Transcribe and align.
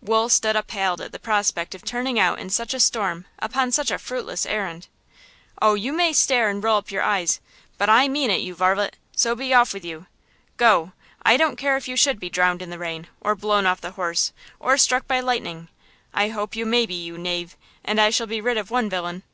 Wool 0.00 0.28
stood 0.28 0.54
appalled 0.54 1.00
at 1.00 1.10
the 1.10 1.18
prospect 1.18 1.74
of 1.74 1.84
turning 1.84 2.16
out 2.16 2.38
in 2.38 2.48
such 2.48 2.74
a 2.74 2.78
storm 2.78 3.24
upon 3.40 3.72
such 3.72 3.90
a 3.90 3.98
fruitless 3.98 4.46
errand. 4.46 4.86
"Oh, 5.60 5.74
you 5.74 5.92
may 5.92 6.12
stare 6.12 6.48
and 6.48 6.62
roll 6.62 6.76
up 6.78 6.92
your 6.92 7.02
eyes, 7.02 7.40
but 7.76 7.88
I 7.90 8.06
mean 8.06 8.30
it, 8.30 8.40
you 8.40 8.54
varlet! 8.54 8.96
So 9.16 9.34
be 9.34 9.52
off 9.52 9.74
with 9.74 9.84
you! 9.84 10.06
Go! 10.56 10.92
I 11.24 11.36
don't 11.36 11.56
care 11.56 11.76
if 11.76 11.88
you 11.88 11.96
should 11.96 12.20
be 12.20 12.30
drowned 12.30 12.62
in 12.62 12.70
the 12.70 12.78
rain, 12.78 13.08
or 13.20 13.34
blown 13.34 13.66
off 13.66 13.80
the 13.80 13.90
horse, 13.90 14.32
or 14.60 14.78
struck 14.78 15.08
by 15.08 15.18
lightning. 15.18 15.66
I 16.14 16.28
hope 16.28 16.54
you 16.54 16.64
may 16.66 16.86
be, 16.86 16.94
you 16.94 17.18
knave, 17.18 17.56
and 17.84 18.00
I 18.00 18.10
shall 18.10 18.28
be 18.28 18.40
rid 18.40 18.58
of 18.58 18.70
one 18.70 18.88
villain! 18.88 19.24